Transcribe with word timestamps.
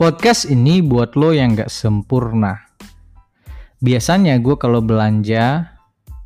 Podcast 0.00 0.48
ini 0.48 0.80
buat 0.80 1.12
lo 1.20 1.36
yang 1.36 1.52
gak 1.52 1.68
sempurna. 1.68 2.64
Biasanya 3.84 4.40
gue 4.40 4.56
kalau 4.56 4.80
belanja 4.80 5.68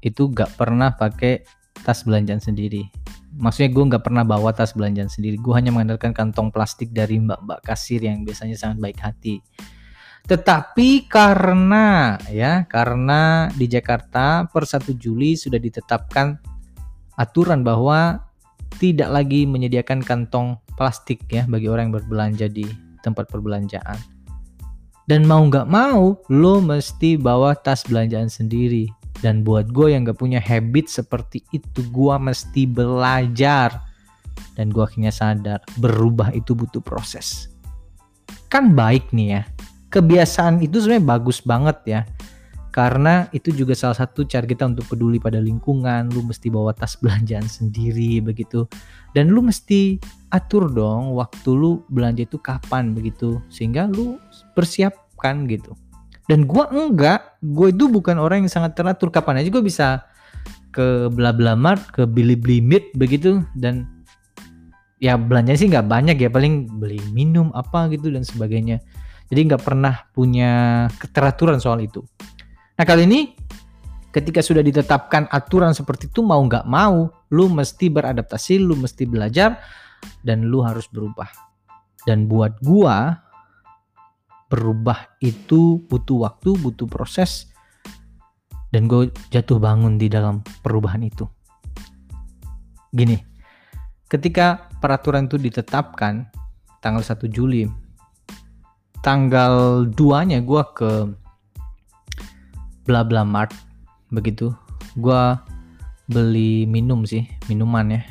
itu 0.06 0.30
gak 0.30 0.54
pernah 0.54 0.94
pakai 0.94 1.42
tas 1.82 2.06
belanjaan 2.06 2.38
sendiri. 2.38 2.86
Maksudnya 3.34 3.74
gue 3.74 3.84
gak 3.90 4.06
pernah 4.06 4.22
bawa 4.22 4.54
tas 4.54 4.70
belanjaan 4.70 5.10
sendiri. 5.10 5.34
Gue 5.42 5.58
hanya 5.58 5.74
mengandalkan 5.74 6.14
kantong 6.14 6.54
plastik 6.54 6.94
dari 6.94 7.18
mbak-mbak 7.18 7.66
kasir 7.66 8.06
yang 8.06 8.22
biasanya 8.22 8.54
sangat 8.54 8.78
baik 8.78 9.02
hati. 9.02 9.42
Tetapi 10.30 11.10
karena 11.10 12.14
ya 12.30 12.70
karena 12.70 13.50
di 13.50 13.66
Jakarta 13.66 14.46
per 14.46 14.62
1 14.62 14.94
Juli 14.94 15.34
sudah 15.34 15.58
ditetapkan 15.58 16.38
aturan 17.18 17.66
bahwa 17.66 18.30
tidak 18.78 19.10
lagi 19.10 19.42
menyediakan 19.42 20.06
kantong 20.06 20.54
plastik 20.78 21.26
ya 21.34 21.50
bagi 21.50 21.66
orang 21.66 21.90
yang 21.90 21.96
berbelanja 21.98 22.46
di 22.46 22.85
tempat 23.06 23.30
perbelanjaan. 23.30 23.98
Dan 25.06 25.22
mau 25.22 25.46
nggak 25.46 25.70
mau, 25.70 26.18
lo 26.26 26.58
mesti 26.58 27.14
bawa 27.14 27.54
tas 27.54 27.86
belanjaan 27.86 28.26
sendiri. 28.26 28.90
Dan 29.22 29.46
buat 29.46 29.70
gue 29.70 29.96
yang 29.96 30.04
gak 30.04 30.20
punya 30.20 30.42
habit 30.42 30.92
seperti 30.92 31.40
itu, 31.54 31.80
gue 31.88 32.14
mesti 32.20 32.68
belajar. 32.68 33.80
Dan 34.58 34.68
gue 34.68 34.82
akhirnya 34.84 35.14
sadar, 35.14 35.62
berubah 35.80 36.34
itu 36.36 36.52
butuh 36.52 36.84
proses. 36.84 37.48
Kan 38.52 38.76
baik 38.76 39.14
nih 39.16 39.40
ya, 39.40 39.42
kebiasaan 39.88 40.60
itu 40.60 40.82
sebenarnya 40.82 41.06
bagus 41.06 41.38
banget 41.40 41.78
ya 41.88 42.00
karena 42.76 43.24
itu 43.32 43.56
juga 43.56 43.72
salah 43.72 43.96
satu 43.96 44.28
cara 44.28 44.44
kita 44.44 44.68
untuk 44.68 44.84
peduli 44.84 45.16
pada 45.16 45.40
lingkungan 45.40 46.12
lu 46.12 46.20
mesti 46.28 46.52
bawa 46.52 46.76
tas 46.76 47.00
belanjaan 47.00 47.48
sendiri 47.48 48.20
begitu. 48.20 48.68
Dan 49.16 49.32
lu 49.32 49.40
mesti 49.40 49.96
atur 50.28 50.68
dong 50.68 51.16
waktu 51.16 51.56
lu 51.56 51.80
belanja 51.88 52.28
itu 52.28 52.36
kapan 52.36 52.92
begitu. 52.92 53.40
Sehingga 53.48 53.88
lu 53.88 54.20
persiapkan 54.52 55.48
gitu. 55.48 55.72
Dan 56.28 56.44
gua 56.44 56.68
enggak. 56.68 57.40
Gue 57.40 57.72
itu 57.72 57.88
bukan 57.88 58.20
orang 58.20 58.44
yang 58.44 58.52
sangat 58.52 58.76
teratur. 58.76 59.08
Kapan 59.08 59.40
aja 59.40 59.48
gue 59.48 59.64
bisa 59.64 60.04
ke 60.68 61.08
bla 61.08 61.32
bla 61.32 61.56
mart 61.56 61.80
ke 61.96 62.04
beli 62.04 62.36
blimit 62.36 62.92
begitu. 62.92 63.40
Dan 63.56 63.88
ya 65.00 65.16
belanja 65.16 65.56
sih 65.56 65.72
nggak 65.72 65.88
banyak 65.88 66.20
ya. 66.20 66.28
Paling 66.28 66.76
beli 66.76 67.00
minum 67.16 67.48
apa 67.56 67.88
gitu 67.88 68.12
dan 68.12 68.20
sebagainya. 68.20 68.84
Jadi 69.32 69.40
nggak 69.48 69.64
pernah 69.64 70.04
punya 70.12 70.84
keteraturan 71.00 71.56
soal 71.56 71.80
itu 71.80 72.04
Nah 72.76 72.84
kali 72.84 73.08
ini 73.08 73.32
ketika 74.12 74.44
sudah 74.44 74.60
ditetapkan 74.60 75.28
aturan 75.32 75.72
seperti 75.72 76.12
itu 76.12 76.20
mau 76.20 76.40
nggak 76.44 76.68
mau, 76.68 77.08
lu 77.32 77.48
mesti 77.48 77.88
beradaptasi, 77.88 78.60
lu 78.60 78.76
mesti 78.76 79.08
belajar 79.08 79.60
dan 80.20 80.48
lu 80.48 80.60
harus 80.60 80.88
berubah. 80.88 81.28
Dan 82.06 82.30
buat 82.30 82.60
gua 82.62 83.26
berubah 84.46 85.18
itu 85.18 85.82
butuh 85.90 86.28
waktu, 86.30 86.54
butuh 86.54 86.86
proses 86.86 87.50
dan 88.70 88.86
gue 88.86 89.10
jatuh 89.30 89.58
bangun 89.58 89.98
di 89.98 90.06
dalam 90.06 90.42
perubahan 90.62 91.02
itu. 91.02 91.26
Gini, 92.94 93.18
ketika 94.06 94.70
peraturan 94.78 95.26
itu 95.26 95.36
ditetapkan 95.40 96.30
tanggal 96.78 97.02
1 97.02 97.26
Juli, 97.26 97.66
tanggal 99.02 99.86
2-nya 99.90 100.40
gue 100.46 100.62
ke 100.76 100.90
bla 102.86 103.02
bla 103.02 103.26
mart 103.26 103.52
begitu. 104.14 104.54
Gua 104.96 105.42
beli 106.06 106.64
minum 106.64 107.02
sih 107.02 107.26
minuman 107.50 107.98
ya. 107.98 108.02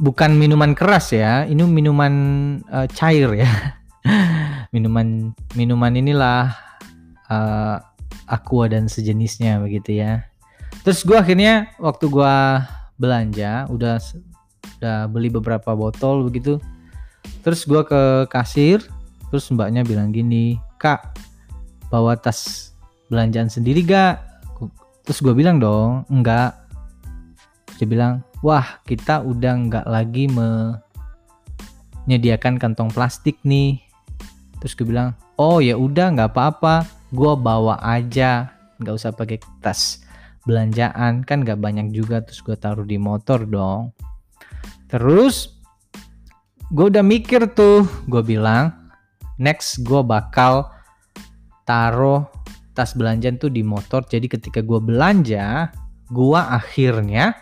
Bukan 0.00 0.34
minuman 0.34 0.72
keras 0.72 1.12
ya 1.14 1.44
ini 1.44 1.62
minuman 1.62 2.14
uh, 2.72 2.88
cair 2.90 3.30
ya. 3.36 3.50
Minuman 4.72 5.36
minuman 5.52 5.92
inilah 5.92 6.56
uh, 7.28 7.76
aqua 8.24 8.72
dan 8.72 8.88
sejenisnya 8.88 9.60
begitu 9.60 10.00
ya. 10.00 10.24
Terus 10.80 11.04
gua 11.04 11.20
akhirnya 11.20 11.68
waktu 11.76 12.08
gua 12.08 12.64
belanja 12.96 13.68
udah 13.68 14.00
udah 14.80 14.98
beli 15.12 15.28
beberapa 15.28 15.76
botol 15.76 16.24
begitu. 16.24 16.56
Terus 17.44 17.68
gua 17.68 17.84
ke 17.84 18.26
kasir 18.32 18.80
terus 19.32 19.48
mbaknya 19.48 19.80
bilang 19.80 20.12
gini 20.12 20.60
kak 20.76 21.16
bawa 21.88 22.12
tas 22.20 22.71
belanjaan 23.12 23.52
sendiri 23.52 23.84
gak? 23.84 24.24
Terus 25.04 25.20
gue 25.20 25.36
bilang 25.36 25.60
dong, 25.60 26.08
enggak. 26.08 26.56
Dia 27.76 27.84
bilang, 27.84 28.24
wah 28.40 28.80
kita 28.88 29.20
udah 29.20 29.52
nggak 29.68 29.84
lagi 29.84 30.32
menyediakan 30.32 32.56
kantong 32.56 32.88
plastik 32.88 33.36
nih. 33.44 33.84
Terus 34.64 34.72
gue 34.78 34.86
bilang, 34.88 35.12
oh 35.36 35.60
ya 35.60 35.76
udah 35.76 36.08
nggak 36.16 36.32
apa-apa, 36.32 36.88
gue 37.12 37.36
bawa 37.36 37.76
aja, 37.84 38.48
nggak 38.80 38.96
usah 38.96 39.12
pakai 39.12 39.44
tas 39.60 40.00
belanjaan 40.42 41.22
kan 41.22 41.46
nggak 41.46 41.58
banyak 41.58 41.94
juga 41.94 42.22
terus 42.22 42.42
gue 42.42 42.58
taruh 42.58 42.82
di 42.82 42.98
motor 42.98 43.46
dong 43.46 43.94
terus 44.90 45.54
gue 46.74 46.90
udah 46.90 47.04
mikir 47.06 47.46
tuh 47.54 47.86
gue 48.10 48.22
bilang 48.26 48.74
next 49.38 49.86
gue 49.86 50.02
bakal 50.02 50.66
taruh 51.62 52.26
tas 52.72 52.96
belanjaan 52.96 53.36
tuh 53.36 53.52
di 53.52 53.60
motor. 53.64 54.04
Jadi 54.04 54.28
ketika 54.28 54.60
gue 54.64 54.80
belanja 54.80 55.72
gue 56.12 56.40
akhirnya 56.40 57.32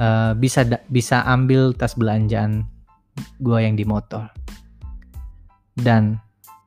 uh, 0.00 0.34
bisa 0.34 0.66
bisa 0.90 1.22
ambil 1.26 1.70
tas 1.74 1.94
belanjaan 1.94 2.66
gue 3.38 3.58
yang 3.60 3.78
di 3.78 3.86
motor. 3.86 4.30
Dan 5.74 6.18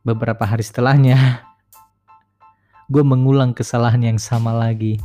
beberapa 0.04 0.44
hari 0.48 0.64
setelahnya 0.64 1.44
gue 2.94 3.04
mengulang 3.04 3.52
kesalahan 3.56 4.04
yang 4.04 4.20
sama 4.20 4.52
lagi. 4.56 5.00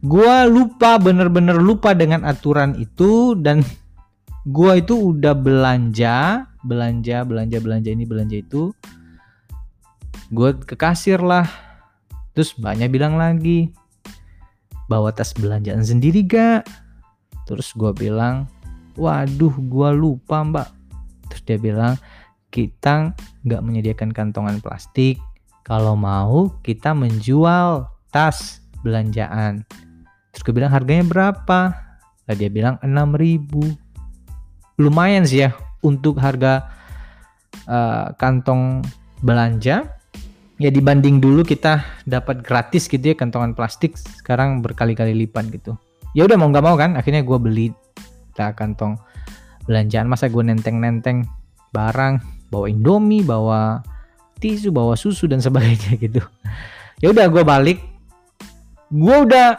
Gue 0.00 0.48
lupa 0.48 0.96
bener-bener 0.96 1.60
lupa 1.60 1.92
dengan 1.92 2.24
aturan 2.24 2.72
itu 2.80 3.36
dan 3.36 3.60
gue 4.48 4.72
itu 4.80 5.12
udah 5.12 5.36
belanja 5.36 6.48
belanja 6.64 7.24
belanja 7.28 7.60
belanja 7.60 7.90
ini 7.92 8.04
belanja 8.08 8.36
itu 8.40 8.72
gue 10.30 10.50
ke 10.62 10.78
kasir 10.78 11.18
lah. 11.18 11.46
Terus 12.32 12.54
mbaknya 12.54 12.86
bilang 12.86 13.18
lagi 13.18 13.74
bawa 14.86 15.10
tas 15.10 15.34
belanjaan 15.34 15.82
sendiri 15.82 16.22
gak? 16.22 16.66
Terus 17.46 17.74
gue 17.74 17.90
bilang 17.90 18.46
waduh 18.94 19.54
gue 19.54 19.90
lupa 19.94 20.46
mbak. 20.46 20.70
Terus 21.30 21.42
dia 21.46 21.58
bilang 21.58 21.94
kita 22.50 23.14
nggak 23.46 23.62
menyediakan 23.62 24.10
kantongan 24.14 24.62
plastik. 24.62 25.18
Kalau 25.66 25.94
mau 25.94 26.50
kita 26.62 26.94
menjual 26.94 27.86
tas 28.14 28.62
belanjaan. 28.82 29.66
Terus 30.30 30.42
gue 30.46 30.54
bilang 30.54 30.70
harganya 30.70 31.06
berapa? 31.06 31.60
Lah 32.26 32.34
dia 32.38 32.50
bilang 32.50 32.78
6000 32.82 34.78
lumayan 34.78 35.26
sih 35.26 35.44
ya 35.44 35.52
untuk 35.84 36.16
harga 36.22 36.70
uh, 37.68 38.16
kantong 38.16 38.80
belanja 39.20 39.99
ya 40.60 40.68
dibanding 40.68 41.24
dulu 41.24 41.40
kita 41.40 41.80
dapat 42.04 42.44
gratis 42.44 42.84
gitu 42.84 43.00
ya 43.00 43.16
kantongan 43.16 43.56
plastik 43.56 43.96
sekarang 43.96 44.60
berkali-kali 44.60 45.16
lipat 45.24 45.48
gitu. 45.48 45.72
Ya 46.12 46.28
udah 46.28 46.36
mau 46.36 46.52
nggak 46.52 46.64
mau 46.64 46.76
kan 46.76 47.00
akhirnya 47.00 47.24
gue 47.24 47.38
beli 47.40 47.66
tak 48.36 48.60
kantong 48.60 49.00
belanjaan. 49.64 50.04
Masa 50.04 50.28
gue 50.28 50.44
nenteng-nenteng 50.44 51.24
barang 51.72 52.20
bawa 52.52 52.68
indomie 52.68 53.24
bawa 53.24 53.80
tisu 54.36 54.68
bawa 54.68 55.00
susu 55.00 55.24
dan 55.24 55.40
sebagainya 55.40 55.96
gitu. 56.04 56.20
Ya 57.00 57.08
udah 57.08 57.32
gue 57.32 57.40
balik. 57.40 57.80
Gue 58.92 59.16
udah 59.24 59.56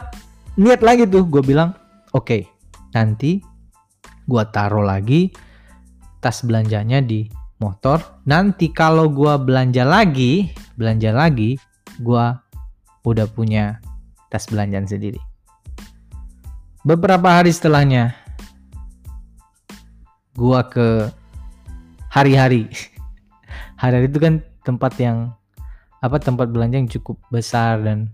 niat 0.54 0.86
lagi 0.86 1.10
tuh. 1.10 1.26
Gue 1.26 1.42
bilang 1.42 1.74
oke 2.14 2.22
okay, 2.22 2.42
nanti 2.94 3.42
gue 4.22 4.42
taruh 4.54 4.86
lagi 4.86 5.34
tas 6.22 6.46
belanjanya 6.46 7.02
di 7.02 7.26
motor. 7.62 8.22
Nanti 8.26 8.74
kalau 8.74 9.06
gua 9.06 9.38
belanja 9.38 9.86
lagi 9.86 10.50
belanja 10.82 11.14
lagi 11.14 11.54
gua 12.02 12.42
udah 13.06 13.30
punya 13.30 13.78
tas 14.26 14.50
belanjaan 14.50 14.90
sendiri. 14.90 15.22
Beberapa 16.82 17.38
hari 17.38 17.54
setelahnya 17.54 18.10
gua 20.34 20.66
ke 20.66 21.06
hari-hari. 22.10 22.66
Hari-hari 23.82 24.10
itu 24.10 24.18
kan 24.18 24.34
tempat 24.66 24.98
yang 24.98 25.30
apa 26.02 26.18
tempat 26.18 26.50
belanja 26.50 26.82
yang 26.82 26.90
cukup 26.90 27.18
besar 27.30 27.78
dan 27.78 28.10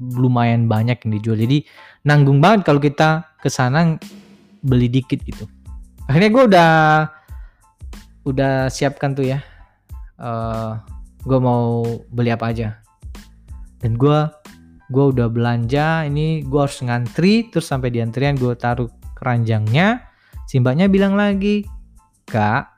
lumayan 0.00 0.66
banyak 0.66 0.98
yang 1.06 1.10
dijual. 1.14 1.38
Jadi 1.38 1.62
nanggung 2.02 2.42
banget 2.42 2.66
kalau 2.66 2.82
kita 2.82 3.30
ke 3.38 3.46
sana 3.46 3.94
beli 4.66 4.90
dikit 4.90 5.22
gitu. 5.22 5.46
Akhirnya 6.10 6.30
gue 6.34 6.44
udah 6.50 6.72
udah 8.26 8.54
siapkan 8.68 9.14
tuh 9.16 9.30
ya 9.30 9.38
uh, 10.20 10.76
gue 11.24 11.38
mau 11.40 11.84
beli 12.12 12.32
apa 12.32 12.52
aja. 12.52 12.80
Dan 13.80 13.96
gue 13.96 14.28
gue 14.90 15.04
udah 15.14 15.30
belanja 15.30 16.02
ini 16.04 16.42
gue 16.42 16.60
harus 16.60 16.82
ngantri 16.82 17.46
terus 17.46 17.70
sampai 17.70 17.94
di 17.94 18.02
antrian 18.02 18.36
gue 18.36 18.52
taruh 18.56 18.88
keranjangnya. 19.16 20.04
Simbaknya 20.48 20.90
bilang 20.90 21.14
lagi 21.14 21.64
kak 22.26 22.72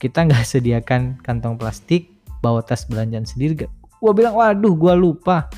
kita 0.00 0.26
nggak 0.26 0.44
sediakan 0.52 1.20
kantong 1.20 1.56
plastik 1.60 2.10
bawa 2.42 2.64
tas 2.64 2.88
belanjaan 2.88 3.28
sendiri. 3.28 3.68
Gue 4.02 4.12
bilang 4.12 4.34
waduh 4.36 4.74
gue 4.74 4.94
lupa. 4.96 5.48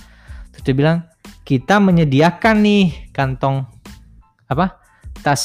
Terus 0.54 0.62
dia 0.66 0.74
bilang 0.76 0.98
kita 1.44 1.80
menyediakan 1.80 2.56
nih 2.62 3.10
kantong 3.12 3.64
apa 4.48 4.76
tas 5.24 5.42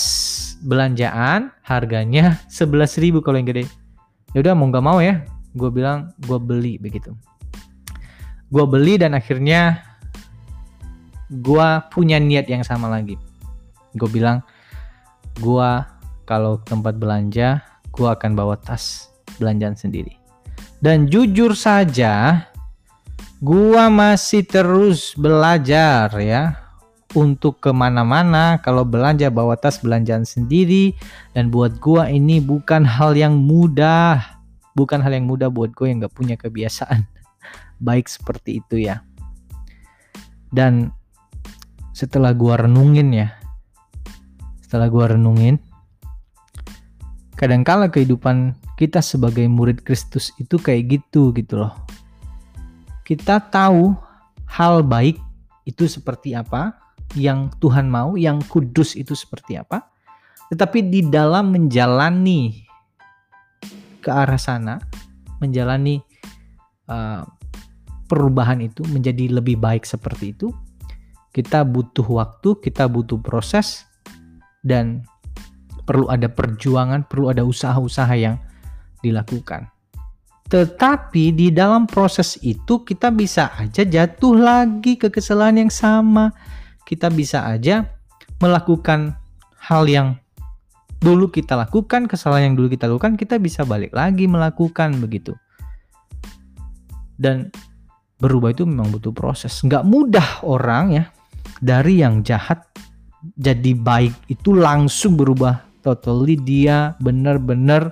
belanjaan 0.59 1.56
harganya 1.63 2.36
11.000 2.51 3.24
kalau 3.24 3.39
yang 3.39 3.47
gede. 3.47 3.65
Ya 4.36 4.44
udah 4.44 4.53
mau 4.53 4.68
nggak 4.69 4.86
mau 4.86 5.00
ya 5.00 5.24
gue 5.54 5.69
bilang 5.69 6.13
gue 6.25 6.38
beli 6.38 6.78
begitu. 6.78 7.13
Gue 8.50 8.66
beli 8.66 8.98
dan 8.98 9.13
akhirnya 9.13 9.81
gue 11.30 11.68
punya 11.94 12.18
niat 12.18 12.50
yang 12.50 12.66
sama 12.66 12.90
lagi. 12.90 13.18
Gue 13.94 14.10
bilang 14.10 14.42
gue 15.38 15.69
kalau 16.25 16.62
tempat 16.66 16.98
belanja 16.98 17.62
gue 17.94 18.10
akan 18.10 18.34
bawa 18.34 18.57
tas 18.57 19.13
belanjaan 19.38 19.78
sendiri. 19.78 20.18
Dan 20.81 21.10
jujur 21.10 21.54
saja 21.54 22.46
gue 23.40 23.84
masih 23.90 24.44
terus 24.44 25.13
belajar 25.16 26.12
ya 26.19 26.69
untuk 27.18 27.57
ke 27.57 27.74
mana-mana 27.74 28.62
kalau 28.62 28.86
belanja 28.86 29.34
bawa 29.34 29.57
tas 29.57 29.81
belanjaan 29.81 30.25
sendiri. 30.25 30.94
Dan 31.34 31.50
buat 31.50 31.81
gua 31.81 32.10
ini 32.10 32.38
bukan 32.42 32.86
hal 32.86 33.18
yang 33.18 33.38
mudah 33.38 34.38
bukan 34.79 35.03
hal 35.03 35.11
yang 35.11 35.27
mudah 35.27 35.51
buat 35.51 35.75
gue 35.75 35.91
yang 35.91 35.99
gak 35.99 36.15
punya 36.15 36.39
kebiasaan 36.39 37.03
baik 37.87 38.07
seperti 38.07 38.63
itu 38.63 38.87
ya 38.87 39.03
dan 40.55 40.95
setelah 41.91 42.31
gua 42.31 42.63
renungin 42.63 43.11
ya 43.11 43.35
setelah 44.63 44.87
gua 44.87 45.11
renungin 45.11 45.59
kadangkala 47.35 47.91
kehidupan 47.91 48.55
kita 48.79 49.03
sebagai 49.03 49.43
murid 49.51 49.83
Kristus 49.83 50.31
itu 50.39 50.55
kayak 50.55 50.95
gitu 50.95 51.35
gitu 51.35 51.67
loh 51.67 51.75
kita 53.03 53.43
tahu 53.51 53.99
hal 54.47 54.81
baik 54.81 55.19
itu 55.65 55.85
seperti 55.85 56.33
apa 56.33 56.77
yang 57.17 57.49
Tuhan 57.57 57.89
mau, 57.89 58.13
yang 58.13 58.41
kudus 58.45 58.93
itu 58.93 59.17
seperti 59.17 59.57
apa. 59.57 59.89
Tetapi 60.53 60.85
di 60.89 61.01
dalam 61.09 61.53
menjalani 61.53 62.69
ke 64.00 64.10
arah 64.10 64.40
sana, 64.40 64.80
menjalani 65.44 66.01
uh, 66.88 67.24
perubahan 68.10 68.63
itu 68.63 68.81
menjadi 68.90 69.30
lebih 69.30 69.60
baik 69.60 69.86
seperti 69.86 70.34
itu, 70.34 70.50
kita 71.36 71.62
butuh 71.68 72.07
waktu, 72.07 72.57
kita 72.60 72.90
butuh 72.90 73.22
proses, 73.22 73.86
dan 74.66 75.06
perlu 75.86 76.10
ada 76.10 76.28
perjuangan, 76.28 77.06
perlu 77.06 77.30
ada 77.30 77.46
usaha-usaha 77.46 78.16
yang 78.18 78.36
dilakukan. 79.06 79.69
Tetapi 80.50 81.30
di 81.38 81.54
dalam 81.54 81.86
proses 81.86 82.42
itu 82.42 82.81
kita 82.81 83.13
bisa 83.13 83.54
aja 83.54 83.86
jatuh 83.86 84.34
lagi 84.34 84.98
ke 84.98 85.13
kesalahan 85.13 85.69
yang 85.69 85.72
sama 85.74 86.34
kita 86.90 87.13
bisa 87.13 87.46
aja 87.46 87.86
melakukan 88.42 89.13
hal 89.62 89.86
yang 89.86 90.18
dulu 91.00 91.31
kita 91.31 91.56
lakukan, 91.56 92.06
kesalahan 92.06 92.51
yang 92.51 92.56
dulu 92.60 92.68
kita 92.72 92.88
lakukan, 92.88 93.16
kita 93.16 93.40
bisa 93.40 93.63
balik 93.63 93.96
lagi 93.96 94.28
melakukan 94.28 95.00
begitu. 95.00 95.36
Dan 97.19 97.51
berubah 98.19 98.51
itu 98.51 98.68
memang 98.68 98.92
butuh 98.92 99.12
proses. 99.16 99.56
Nggak 99.63 99.84
mudah 99.88 100.28
orang 100.44 100.86
ya 100.96 101.04
dari 101.60 102.04
yang 102.04 102.24
jahat 102.24 102.68
jadi 103.36 103.75
baik 103.75 104.31
itu 104.31 104.56
langsung 104.56 105.19
berubah 105.19 105.60
totally 105.84 106.40
dia 106.40 106.96
benar-benar 107.04 107.92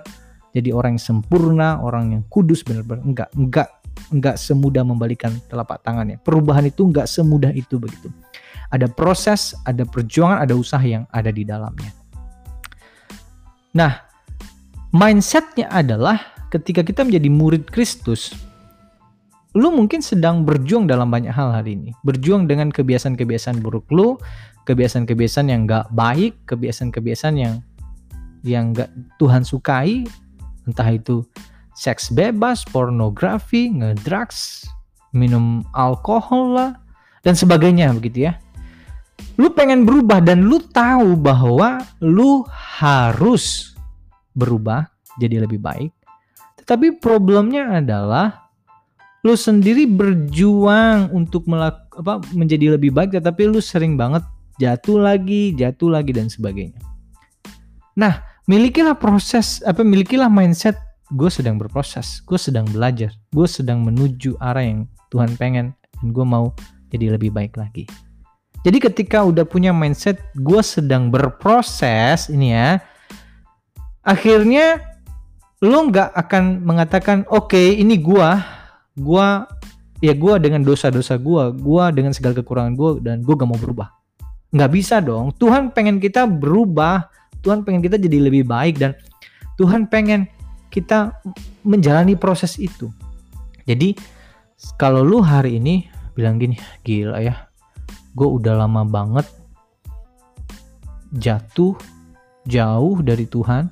jadi 0.56 0.72
orang 0.72 0.96
yang 0.96 1.04
sempurna, 1.04 1.80
orang 1.84 2.16
yang 2.16 2.24
kudus 2.32 2.64
benar-benar 2.64 3.04
enggak 3.04 3.30
enggak 3.36 3.70
enggak 4.08 4.36
semudah 4.40 4.84
membalikan 4.88 5.36
telapak 5.52 5.84
tangannya. 5.84 6.20
Perubahan 6.24 6.68
itu 6.68 6.88
enggak 6.88 7.12
semudah 7.12 7.52
itu 7.52 7.76
begitu 7.76 8.08
ada 8.72 8.88
proses, 8.92 9.56
ada 9.64 9.88
perjuangan, 9.88 10.44
ada 10.44 10.54
usaha 10.56 10.84
yang 10.84 11.08
ada 11.12 11.32
di 11.32 11.48
dalamnya. 11.48 11.92
Nah, 13.78 13.94
mindsetnya 14.90 15.70
adalah 15.70 16.18
ketika 16.50 16.82
kita 16.82 17.06
menjadi 17.06 17.30
murid 17.30 17.70
Kristus, 17.70 18.34
lu 19.54 19.70
mungkin 19.70 20.02
sedang 20.02 20.42
berjuang 20.42 20.90
dalam 20.90 21.14
banyak 21.14 21.30
hal 21.30 21.54
hari 21.54 21.78
ini. 21.78 21.94
Berjuang 22.02 22.50
dengan 22.50 22.74
kebiasaan-kebiasaan 22.74 23.62
buruk 23.62 23.86
lu, 23.94 24.18
kebiasaan-kebiasaan 24.66 25.54
yang 25.54 25.70
gak 25.70 25.94
baik, 25.94 26.34
kebiasaan-kebiasaan 26.50 27.38
yang 27.38 27.62
yang 28.42 28.74
gak 28.74 28.90
Tuhan 29.22 29.46
sukai, 29.46 30.10
entah 30.66 30.90
itu 30.90 31.22
seks 31.78 32.10
bebas, 32.10 32.66
pornografi, 32.66 33.70
ngedrugs, 33.70 34.66
minum 35.14 35.62
alkohol 35.78 36.58
lah, 36.58 36.72
dan 37.22 37.38
sebagainya 37.38 37.94
begitu 37.94 38.26
ya 38.26 38.42
lu 39.38 39.54
pengen 39.54 39.86
berubah 39.86 40.22
dan 40.22 40.46
lu 40.46 40.58
tahu 40.62 41.14
bahwa 41.18 41.82
lu 42.02 42.42
harus 42.82 43.74
berubah 44.34 44.90
jadi 45.18 45.46
lebih 45.46 45.62
baik. 45.62 45.94
Tetapi 46.62 47.02
problemnya 47.02 47.82
adalah 47.82 48.50
lu 49.26 49.34
sendiri 49.34 49.90
berjuang 49.90 51.10
untuk 51.12 51.50
melak 51.50 51.90
apa 51.98 52.22
menjadi 52.38 52.78
lebih 52.78 52.94
baik 52.94 53.18
tetapi 53.18 53.50
lu 53.50 53.58
sering 53.58 53.98
banget 53.98 54.22
jatuh 54.62 55.02
lagi, 55.02 55.54
jatuh 55.58 55.90
lagi 55.90 56.12
dan 56.14 56.30
sebagainya. 56.30 56.80
Nah, 57.98 58.22
milikilah 58.46 58.98
proses 58.98 59.66
apa 59.66 59.82
milikilah 59.82 60.30
mindset 60.30 60.78
gue 61.14 61.30
sedang 61.32 61.58
berproses, 61.58 62.22
gue 62.28 62.38
sedang 62.38 62.68
belajar, 62.70 63.10
gue 63.34 63.48
sedang 63.50 63.82
menuju 63.82 64.38
arah 64.38 64.66
yang 64.66 64.86
Tuhan 65.10 65.34
pengen 65.40 65.74
dan 65.98 66.08
gue 66.14 66.26
mau 66.26 66.54
jadi 66.94 67.16
lebih 67.16 67.34
baik 67.34 67.58
lagi. 67.58 68.07
Jadi 68.68 68.84
ketika 68.84 69.24
udah 69.24 69.48
punya 69.48 69.72
mindset 69.72 70.20
gue 70.36 70.60
sedang 70.60 71.08
berproses 71.08 72.28
ini 72.28 72.52
ya, 72.52 72.84
akhirnya 74.04 74.84
lo 75.64 75.88
nggak 75.88 76.12
akan 76.12 76.68
mengatakan 76.68 77.24
oke 77.32 77.56
okay, 77.56 77.80
ini 77.80 77.96
gue, 77.96 78.30
gue 79.00 79.28
ya 80.04 80.12
gue 80.12 80.34
dengan 80.44 80.68
dosa-dosa 80.68 81.16
gue, 81.16 81.56
gue 81.56 81.84
dengan 81.96 82.12
segala 82.12 82.36
kekurangan 82.36 82.76
gue 82.76 82.92
dan 83.08 83.24
gue 83.24 83.34
gak 83.40 83.48
mau 83.48 83.56
berubah. 83.56 83.88
Nggak 84.52 84.72
bisa 84.76 85.00
dong. 85.00 85.32
Tuhan 85.40 85.72
pengen 85.72 86.04
kita 86.04 86.28
berubah, 86.28 87.08
Tuhan 87.48 87.64
pengen 87.64 87.80
kita 87.80 87.96
jadi 87.96 88.20
lebih 88.20 88.44
baik 88.44 88.84
dan 88.84 89.00
Tuhan 89.56 89.88
pengen 89.88 90.28
kita 90.68 91.16
menjalani 91.64 92.20
proses 92.20 92.60
itu. 92.60 92.92
Jadi 93.64 93.96
kalau 94.76 95.08
lu 95.08 95.24
hari 95.24 95.56
ini 95.56 95.88
bilang 96.20 96.36
gini, 96.36 96.60
gila 96.84 97.24
ya, 97.24 97.47
gue 98.18 98.26
udah 98.26 98.66
lama 98.66 98.82
banget 98.82 99.30
jatuh 101.14 101.78
jauh 102.50 102.98
dari 103.06 103.30
Tuhan. 103.30 103.70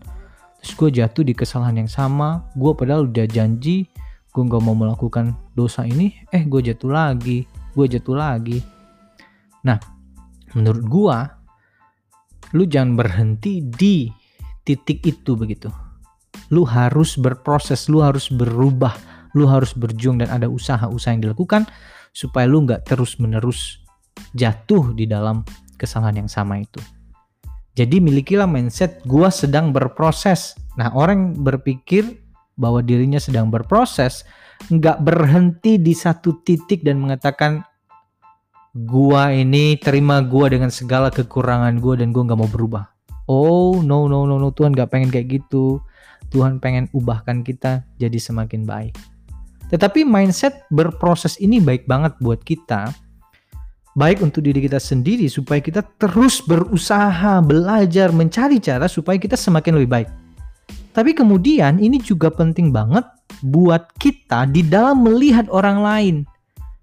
Terus 0.61 0.73
gue 0.77 0.89
jatuh 1.01 1.23
di 1.25 1.33
kesalahan 1.33 1.81
yang 1.81 1.89
sama. 1.89 2.45
Gue 2.53 2.77
padahal 2.77 3.09
udah 3.09 3.25
janji 3.25 3.89
gue 4.35 4.43
gak 4.43 4.61
mau 4.61 4.77
melakukan 4.77 5.33
dosa 5.57 5.81
ini. 5.87 6.13
Eh 6.29 6.45
gue 6.45 6.61
jatuh 6.61 6.93
lagi 6.93 7.49
gue 7.75 7.85
jatuh 7.89 8.15
lagi. 8.15 8.61
Nah 9.65 9.81
menurut 10.53 10.85
gue 10.85 11.17
lu 12.55 12.63
jangan 12.69 12.95
berhenti 12.95 13.65
di 13.65 14.07
titik 14.61 15.01
itu 15.03 15.33
begitu. 15.33 15.67
Lu 16.53 16.63
harus 16.69 17.17
berproses 17.17 17.89
lu 17.89 18.05
harus 18.05 18.29
berubah 18.29 18.93
lu 19.35 19.51
harus 19.51 19.75
berjuang 19.75 20.23
dan 20.23 20.31
ada 20.31 20.47
usaha-usaha 20.47 21.11
yang 21.11 21.27
dilakukan 21.27 21.67
supaya 22.15 22.47
lu 22.47 22.63
nggak 22.63 22.87
terus 22.87 23.19
menerus 23.19 23.83
jatuh 24.35 24.95
di 24.95 25.07
dalam 25.07 25.41
kesalahan 25.79 26.25
yang 26.25 26.29
sama 26.31 26.59
itu. 26.59 26.79
Jadi 27.75 27.99
milikilah 27.99 28.47
mindset 28.47 29.03
gua 29.03 29.27
sedang 29.27 29.75
berproses. 29.75 30.55
Nah 30.79 30.95
orang 30.95 31.35
berpikir 31.35 32.23
bahwa 32.55 32.79
dirinya 32.79 33.19
sedang 33.19 33.51
berproses, 33.51 34.23
nggak 34.71 35.03
berhenti 35.03 35.75
di 35.75 35.91
satu 35.91 36.39
titik 36.47 36.87
dan 36.87 37.03
mengatakan 37.03 37.67
gua 38.71 39.35
ini 39.35 39.75
terima 39.75 40.23
gua 40.23 40.47
dengan 40.47 40.71
segala 40.71 41.11
kekurangan 41.11 41.75
gua 41.83 41.99
dan 41.99 42.15
gua 42.15 42.23
nggak 42.31 42.39
mau 42.39 42.47
berubah. 42.47 42.87
Oh 43.27 43.83
no 43.83 44.07
no 44.07 44.23
no 44.23 44.39
no 44.39 44.49
Tuhan 44.55 44.71
nggak 44.71 44.89
pengen 44.95 45.11
kayak 45.11 45.43
gitu. 45.43 45.83
Tuhan 46.31 46.63
pengen 46.63 46.87
ubahkan 46.95 47.43
kita 47.43 47.83
jadi 47.99 48.15
semakin 48.15 48.63
baik. 48.63 48.95
Tetapi 49.67 50.07
mindset 50.07 50.63
berproses 50.71 51.35
ini 51.43 51.59
baik 51.59 51.89
banget 51.89 52.15
buat 52.23 52.39
kita 52.39 52.93
baik 53.95 54.19
untuk 54.19 54.43
diri 54.43 54.59
kita 54.67 54.77
sendiri 54.77 55.31
supaya 55.31 55.63
kita 55.63 55.81
terus 55.95 56.43
berusaha, 56.43 57.39
belajar, 57.39 58.11
mencari 58.11 58.59
cara 58.59 58.91
supaya 58.91 59.15
kita 59.15 59.39
semakin 59.39 59.79
lebih 59.79 59.89
baik. 59.89 60.09
Tapi 60.91 61.11
kemudian 61.15 61.79
ini 61.79 61.99
juga 61.99 62.31
penting 62.31 62.71
banget 62.75 63.03
buat 63.43 63.91
kita 63.99 64.47
di 64.51 64.63
dalam 64.63 65.03
melihat 65.03 65.47
orang 65.51 65.79
lain. 65.79 66.15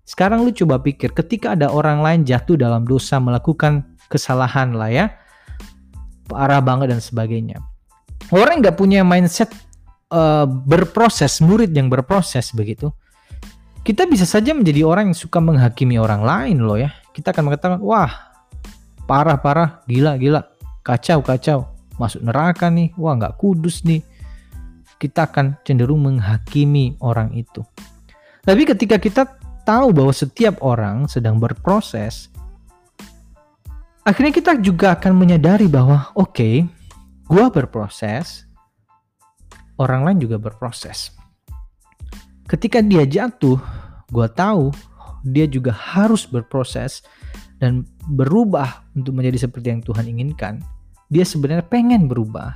Sekarang 0.09 0.45
lu 0.45 0.53
coba 0.53 0.81
pikir 0.81 1.13
ketika 1.17 1.57
ada 1.57 1.73
orang 1.73 2.05
lain 2.05 2.21
jatuh 2.25 2.57
dalam 2.57 2.85
dosa 2.85 3.17
melakukan 3.21 3.85
kesalahan 4.13 4.77
lah 4.77 4.91
ya. 4.93 5.07
Parah 6.29 6.61
banget 6.61 6.93
dan 6.93 7.01
sebagainya. 7.01 7.61
Orang 8.33 8.65
nggak 8.65 8.77
punya 8.77 9.05
mindset 9.05 9.53
uh, 10.13 10.49
berproses, 10.49 11.41
murid 11.45 11.73
yang 11.77 11.93
berproses 11.93 12.53
begitu, 12.53 12.93
kita 13.83 14.07
bisa 14.07 14.25
saja 14.29 14.55
menjadi 14.55 14.87
orang 14.87 15.13
yang 15.13 15.19
suka 15.19 15.43
menghakimi 15.43 15.99
orang 15.99 16.23
lain 16.23 16.63
loh 16.63 16.79
ya. 16.79 16.93
Kita 17.13 17.31
akan 17.33 17.53
mengatakan, 17.53 17.81
wah 17.85 18.33
parah 19.05 19.37
parah, 19.37 19.85
gila 19.85 20.17
gila, 20.17 20.41
kacau 20.81 21.21
kacau, 21.21 21.69
masuk 22.01 22.25
neraka 22.25 22.73
nih, 22.73 22.93
wah 22.97 23.13
nggak 23.17 23.37
kudus 23.37 23.85
nih. 23.85 24.01
Kita 24.97 25.29
akan 25.29 25.61
cenderung 25.67 26.03
menghakimi 26.03 26.97
orang 27.05 27.35
itu. 27.37 27.61
Tapi 28.43 28.63
ketika 28.67 28.97
kita 28.99 29.23
tahu 29.63 29.95
bahwa 29.95 30.15
setiap 30.15 30.63
orang 30.63 31.07
sedang 31.11 31.39
berproses, 31.39 32.31
akhirnya 34.07 34.33
kita 34.35 34.53
juga 34.59 34.95
akan 34.95 35.13
menyadari 35.15 35.67
bahwa 35.67 36.11
oke, 36.15 36.33
okay, 36.33 36.55
gua 37.27 37.51
berproses, 37.51 38.47
orang 39.79 40.07
lain 40.07 40.19
juga 40.23 40.39
berproses. 40.39 41.15
Ketika 42.47 42.85
dia 42.85 43.07
jatuh, 43.09 43.57
gue 44.13 44.29
tahu 44.37 44.71
dia 45.27 45.47
juga 45.47 45.71
harus 45.75 46.27
berproses 46.27 47.03
dan 47.63 47.87
berubah 48.11 48.83
untuk 48.99 49.15
menjadi 49.15 49.47
seperti 49.47 49.71
yang 49.71 49.83
Tuhan 49.83 50.07
inginkan. 50.11 50.55
Dia 51.13 51.23
sebenarnya 51.23 51.67
pengen 51.67 52.11
berubah, 52.11 52.51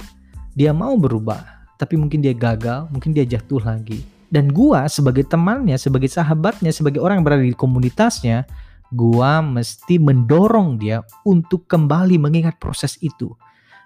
dia 0.59 0.75
mau 0.75 0.99
berubah, 0.99 1.43
tapi 1.79 1.95
mungkin 1.95 2.25
dia 2.25 2.35
gagal, 2.35 2.91
mungkin 2.91 3.15
dia 3.15 3.23
jatuh 3.23 3.63
lagi. 3.63 4.03
Dan 4.27 4.51
gua 4.51 4.91
sebagai 4.91 5.23
temannya, 5.23 5.79
sebagai 5.79 6.11
sahabatnya, 6.11 6.75
sebagai 6.75 6.99
orang 6.99 7.23
yang 7.23 7.27
berada 7.27 7.45
di 7.47 7.55
komunitasnya, 7.55 8.43
gua 8.91 9.39
mesti 9.45 10.03
mendorong 10.03 10.83
dia 10.83 11.07
untuk 11.23 11.71
kembali 11.71 12.19
mengingat 12.19 12.59
proses 12.59 12.99
itu. 12.99 13.31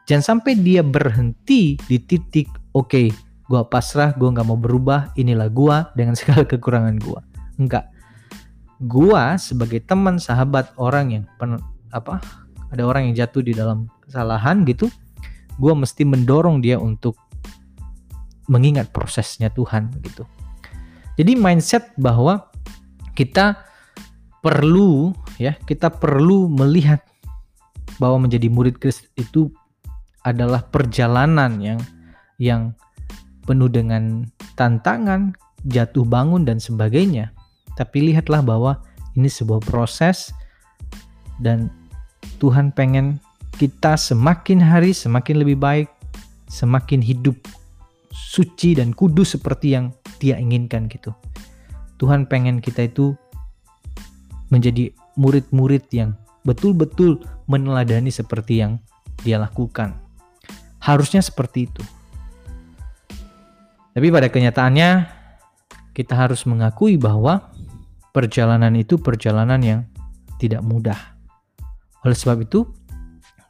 Jangan 0.08 0.40
sampai 0.40 0.56
dia 0.56 0.80
berhenti 0.80 1.76
di 1.84 2.00
titik 2.00 2.48
oke, 2.72 2.88
okay, 2.88 3.06
gue 3.50 3.62
pasrah 3.66 4.14
gue 4.14 4.30
nggak 4.30 4.46
mau 4.46 4.54
berubah 4.54 5.10
inilah 5.18 5.50
gue 5.50 5.76
dengan 5.98 6.14
segala 6.18 6.46
kekurangan 6.46 6.94
gue 7.02 7.20
enggak 7.58 7.89
gue 8.80 9.22
sebagai 9.36 9.84
teman 9.84 10.16
sahabat 10.16 10.72
orang 10.80 11.12
yang 11.12 11.24
pen, 11.36 11.60
apa 11.92 12.20
ada 12.72 12.82
orang 12.86 13.10
yang 13.10 13.24
jatuh 13.26 13.44
di 13.44 13.52
dalam 13.52 13.92
kesalahan 14.04 14.64
gitu 14.64 14.88
gue 15.60 15.72
mesti 15.76 16.08
mendorong 16.08 16.64
dia 16.64 16.80
untuk 16.80 17.14
mengingat 18.48 18.88
prosesnya 18.90 19.52
Tuhan 19.52 19.92
gitu 20.00 20.24
jadi 21.20 21.36
mindset 21.36 21.92
bahwa 22.00 22.48
kita 23.12 23.60
perlu 24.40 25.12
ya 25.36 25.52
kita 25.68 25.92
perlu 25.92 26.48
melihat 26.48 27.04
bahwa 28.00 28.24
menjadi 28.24 28.48
murid 28.48 28.80
Kristus 28.80 29.12
itu 29.20 29.52
adalah 30.24 30.64
perjalanan 30.64 31.60
yang 31.60 31.80
yang 32.40 32.72
penuh 33.44 33.68
dengan 33.68 34.24
tantangan, 34.56 35.36
jatuh 35.68 36.04
bangun 36.04 36.48
dan 36.48 36.56
sebagainya. 36.56 37.32
Tapi 37.80 38.12
lihatlah 38.12 38.44
bahwa 38.44 38.76
ini 39.16 39.32
sebuah 39.32 39.64
proses 39.64 40.36
dan 41.40 41.72
Tuhan 42.36 42.76
pengen 42.76 43.16
kita 43.56 43.96
semakin 43.96 44.60
hari 44.60 44.92
semakin 44.92 45.40
lebih 45.40 45.56
baik, 45.56 45.88
semakin 46.52 47.00
hidup 47.00 47.40
suci 48.12 48.76
dan 48.76 48.92
kudus 48.92 49.32
seperti 49.40 49.72
yang 49.72 49.96
Dia 50.20 50.36
inginkan 50.36 50.92
gitu. 50.92 51.16
Tuhan 51.96 52.28
pengen 52.28 52.60
kita 52.60 52.84
itu 52.84 53.16
menjadi 54.52 54.92
murid-murid 55.16 55.88
yang 55.96 56.12
betul-betul 56.44 57.24
meneladani 57.48 58.12
seperti 58.12 58.60
yang 58.60 58.76
Dia 59.24 59.40
lakukan. 59.40 59.96
Harusnya 60.84 61.24
seperti 61.24 61.64
itu. 61.64 61.80
Tapi 63.96 64.06
pada 64.12 64.28
kenyataannya 64.28 64.90
kita 65.96 66.16
harus 66.16 66.44
mengakui 66.44 67.00
bahwa 67.00 67.52
perjalanan 68.10 68.74
itu 68.74 68.98
perjalanan 68.98 69.60
yang 69.62 69.80
tidak 70.40 70.64
mudah. 70.64 70.98
Oleh 72.06 72.16
sebab 72.16 72.44
itu, 72.44 72.64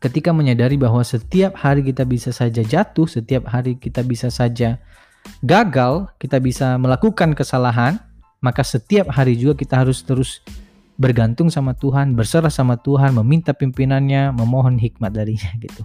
ketika 0.02 0.35
menyadari 0.35 0.75
bahwa 0.75 1.05
setiap 1.05 1.55
hari 1.61 1.87
kita 1.87 2.02
bisa 2.09 2.35
saja 2.35 2.64
jatuh, 2.64 3.07
setiap 3.07 3.47
hari 3.47 3.79
kita 3.79 4.02
bisa 4.02 4.33
saja 4.33 4.81
gagal, 5.45 6.11
kita 6.19 6.40
bisa 6.43 6.75
melakukan 6.81 7.37
kesalahan, 7.37 8.00
maka 8.40 8.64
setiap 8.64 9.12
hari 9.12 9.37
juga 9.37 9.55
kita 9.55 9.85
harus 9.85 10.02
terus 10.02 10.40
bergantung 11.00 11.49
sama 11.49 11.73
Tuhan, 11.73 12.12
berserah 12.12 12.52
sama 12.52 12.76
Tuhan, 12.76 13.17
meminta 13.17 13.57
pimpinannya, 13.57 14.37
memohon 14.37 14.76
hikmat 14.76 15.12
darinya 15.14 15.52
gitu. 15.64 15.85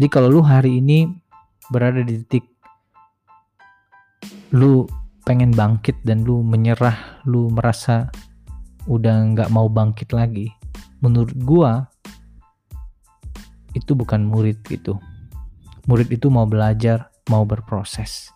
Jadi 0.00 0.08
kalau 0.08 0.32
lu 0.32 0.40
hari 0.40 0.80
ini 0.80 1.10
berada 1.68 2.00
di 2.00 2.20
titik 2.24 2.44
lu 4.52 4.84
pengen 5.22 5.54
bangkit 5.54 5.94
dan 6.02 6.26
lu 6.26 6.42
menyerah, 6.42 7.22
lu 7.26 7.50
merasa 7.50 8.10
udah 8.90 9.34
nggak 9.34 9.50
mau 9.54 9.70
bangkit 9.70 10.10
lagi, 10.10 10.50
menurut 10.98 11.34
gua 11.46 11.86
itu 13.72 13.94
bukan 13.94 14.26
murid 14.26 14.60
gitu. 14.66 14.98
Murid 15.86 16.10
itu 16.14 16.30
mau 16.30 16.46
belajar, 16.46 17.10
mau 17.30 17.42
berproses. 17.42 18.30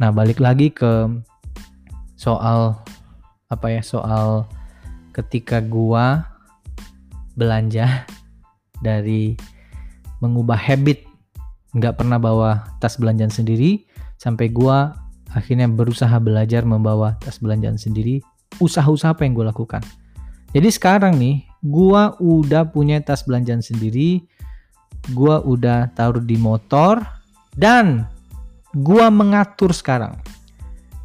Nah, 0.00 0.08
balik 0.12 0.40
lagi 0.40 0.72
ke 0.72 1.08
soal 2.16 2.80
apa 3.52 3.66
ya? 3.68 3.82
Soal 3.84 4.48
ketika 5.12 5.60
gua 5.60 6.24
belanja 7.36 8.08
dari 8.86 9.36
mengubah 10.20 10.56
habit 10.56 11.04
nggak 11.70 12.02
pernah 12.02 12.18
bawa 12.18 12.66
tas 12.82 12.98
belanjaan 12.98 13.32
sendiri 13.32 13.86
sampai 14.20 14.50
gua 14.50 14.92
akhirnya 15.34 15.70
berusaha 15.70 16.16
belajar 16.18 16.66
membawa 16.66 17.18
tas 17.22 17.38
belanjaan 17.38 17.78
sendiri. 17.78 18.22
Usaha-usaha 18.58 19.14
apa 19.14 19.22
yang 19.22 19.38
gue 19.38 19.46
lakukan? 19.46 19.82
Jadi 20.50 20.68
sekarang 20.74 21.14
nih 21.14 21.46
gua 21.62 22.18
udah 22.18 22.66
punya 22.66 22.98
tas 22.98 23.22
belanjaan 23.22 23.62
sendiri. 23.62 24.26
Gua 25.14 25.40
udah 25.40 25.94
taruh 25.94 26.22
di 26.22 26.34
motor 26.34 27.00
dan 27.54 28.04
gua 28.74 29.08
mengatur 29.08 29.70
sekarang. 29.70 30.18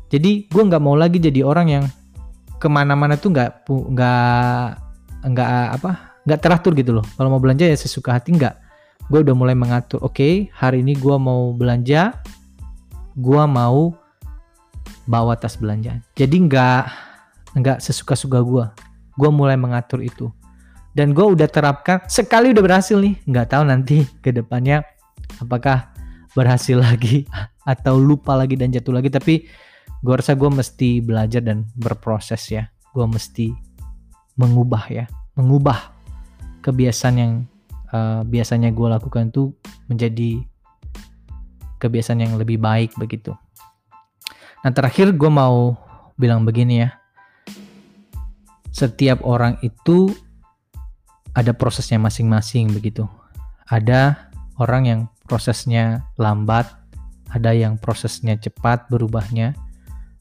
Jadi 0.09 0.49
gua 0.49 0.65
nggak 0.65 0.83
mau 0.83 0.97
lagi 0.97 1.21
jadi 1.21 1.45
orang 1.45 1.67
yang 1.69 1.85
ke 2.57 2.67
mana-mana 2.71 3.19
tuh 3.21 3.35
nggak 3.35 3.69
nggak 3.69 4.67
nggak 5.25 5.49
apa 5.77 5.91
nggak 6.25 6.39
teratur 6.41 6.73
gitu 6.73 6.91
loh. 6.97 7.05
Kalau 7.13 7.29
mau 7.29 7.41
belanja 7.41 7.69
ya 7.69 7.77
sesuka 7.77 8.17
hati 8.17 8.33
nggak. 8.33 8.65
Gue 9.05 9.21
udah 9.21 9.37
mulai 9.37 9.53
mengatur 9.53 10.01
oke 10.01 10.17
okay, 10.17 10.33
hari 10.57 10.81
ini 10.81 10.97
gue 10.97 11.13
mau 11.21 11.53
belanja. 11.53 12.17
Gua 13.13 13.45
mau 13.45 13.93
bawa 15.05 15.37
tas 15.37 15.57
belanjaan. 15.57 16.01
Jadi 16.17 16.49
nggak 16.49 16.83
nggak 17.55 17.77
sesuka-suka 17.81 18.41
gua. 18.41 18.73
Gua 19.15 19.31
mulai 19.31 19.55
mengatur 19.55 20.03
itu. 20.03 20.29
Dan 20.95 21.11
gue 21.11 21.27
udah 21.27 21.51
terapkan 21.51 21.99
sekali 22.07 22.55
udah 22.55 22.63
berhasil 22.63 22.95
nih. 22.95 23.19
Nggak 23.27 23.51
tahu 23.51 23.63
nanti 23.67 24.07
ke 24.23 24.31
depannya 24.31 24.79
apakah 25.43 25.91
berhasil 26.31 26.79
lagi 26.79 27.27
atau 27.71 27.99
lupa 27.99 28.31
lagi 28.39 28.55
dan 28.55 28.71
jatuh 28.71 28.95
lagi. 28.95 29.11
Tapi 29.11 29.43
gue 29.99 30.13
rasa 30.15 30.39
gue 30.39 30.47
mesti 30.47 31.03
belajar 31.03 31.43
dan 31.43 31.67
berproses 31.75 32.47
ya. 32.47 32.71
Gue 32.95 33.03
mesti 33.11 33.51
mengubah 34.39 34.87
ya, 34.87 35.05
mengubah 35.35 35.91
kebiasaan 36.63 37.15
yang 37.19 37.33
uh, 37.91 38.23
biasanya 38.23 38.71
gue 38.71 38.87
lakukan 38.87 39.35
itu 39.35 39.51
menjadi 39.91 40.47
kebiasaan 41.83 42.23
yang 42.23 42.39
lebih 42.39 42.55
baik 42.55 42.95
begitu. 42.95 43.35
Nah 44.65 44.73
terakhir 44.73 45.13
gue 45.13 45.29
mau 45.29 45.77
bilang 46.17 46.41
begini 46.41 46.81
ya. 46.81 46.89
Setiap 48.73 49.21
orang 49.21 49.61
itu 49.61 50.09
ada 51.37 51.53
prosesnya 51.53 52.01
masing-masing 52.01 52.73
begitu. 52.73 53.05
Ada 53.69 54.33
orang 54.57 54.89
yang 54.89 54.99
prosesnya 55.29 56.09
lambat, 56.17 56.65
ada 57.29 57.53
yang 57.53 57.77
prosesnya 57.77 58.41
cepat 58.41 58.89
berubahnya, 58.89 59.53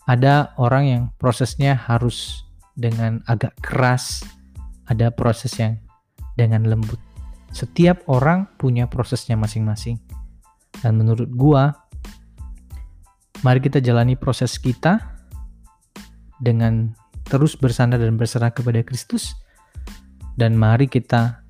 ada 0.05 0.53
orang 0.61 0.85
yang 0.85 1.03
prosesnya 1.17 1.73
harus 1.73 2.45
dengan 2.77 3.25
agak 3.25 3.57
keras, 3.65 4.21
ada 4.93 5.09
proses 5.09 5.57
yang 5.57 5.81
dengan 6.37 6.69
lembut. 6.69 7.01
Setiap 7.49 8.05
orang 8.13 8.45
punya 8.61 8.91
prosesnya 8.93 9.41
masing-masing. 9.41 9.97
Dan 10.83 11.01
menurut 11.01 11.31
gua, 11.33 11.84
mari 13.45 13.61
kita 13.61 13.79
jalani 13.85 14.17
proses 14.17 14.57
kita 14.57 14.99
dengan 16.41 16.97
terus 17.29 17.55
bersandar 17.55 18.01
dan 18.01 18.17
berserah 18.17 18.51
kepada 18.51 18.81
Kristus. 18.81 19.37
Dan 20.35 20.59
mari 20.59 20.91
kita 20.91 21.45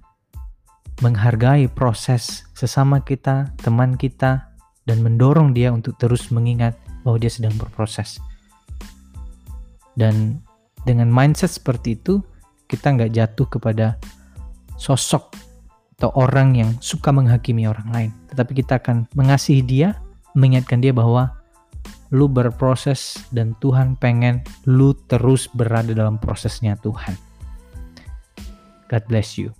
menghargai 1.01 1.73
proses 1.73 2.45
sesama 2.53 3.01
kita, 3.01 3.49
teman 3.65 3.97
kita, 3.97 4.53
dan 4.85 5.01
mendorong 5.01 5.57
dia 5.57 5.73
untuk 5.73 5.97
terus 5.97 6.29
mengingat 6.29 6.77
bahwa 7.01 7.17
dia 7.17 7.33
sedang 7.33 7.57
berproses. 7.57 8.21
Dan 9.97 10.45
dengan 10.85 11.09
mindset 11.09 11.57
seperti 11.57 11.97
itu, 11.97 12.21
kita 12.69 12.93
nggak 12.93 13.17
jatuh 13.17 13.49
kepada 13.49 13.97
sosok 14.77 15.33
atau 15.97 16.11
orang 16.19 16.59
yang 16.59 16.71
suka 16.85 17.09
menghakimi 17.09 17.65
orang 17.65 17.89
lain, 17.89 18.11
tetapi 18.29 18.61
kita 18.61 18.83
akan 18.83 19.09
mengasihi 19.17 19.65
dia, 19.65 19.97
mengingatkan 20.37 20.83
dia 20.85 20.93
bahwa 20.93 21.44
lu 22.15 22.31
berproses 22.31 23.19
dan 23.35 23.59
Tuhan 23.59 23.99
pengen 23.99 24.45
lu 24.69 24.95
terus 25.11 25.51
berada 25.51 25.91
dalam 25.91 26.21
prosesnya 26.21 26.79
Tuhan. 26.79 27.17
God 28.87 29.05
bless 29.11 29.41
you. 29.41 29.51